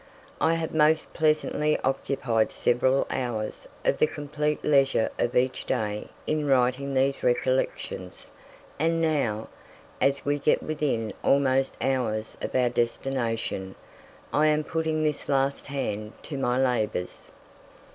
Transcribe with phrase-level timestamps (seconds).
[0.39, 6.47] I have most pleasantly occupied several hours of the complete leisure of each day in
[6.47, 8.31] writing these "Recollections,"
[8.79, 9.47] and now,
[10.01, 13.75] as we get within almost hours of our destination,
[14.33, 17.31] I am putting this last hand to my labours.